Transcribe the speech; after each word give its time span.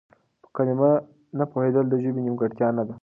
په 0.41 0.47
کلمه 0.55 0.91
نه 1.37 1.45
پوهېدل 1.51 1.85
د 1.89 1.95
ژبې 2.03 2.21
نيمګړتيا 2.25 2.69
نه 2.77 2.83
ده. 2.87 2.95